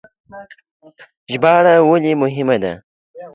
چې 1.25 1.33
ژباړه 1.33 1.73
ولې 1.89 2.13
مهمه 2.21 2.55
ده؟ 2.63 2.73